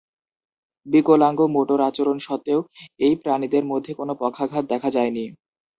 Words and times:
বিকলাঙ্গ 0.85 1.39
মোটর 1.55 1.79
আচরণ 1.89 2.17
সত্ত্বেও, 2.19 2.59
এই 2.99 3.13
প্রাণীদের 3.21 3.63
মধ্যে 3.71 3.91
কোন 3.93 4.09
পক্ষাঘাত 4.21 4.63
দেখা 4.71 4.89
যায়নি। 4.91 5.25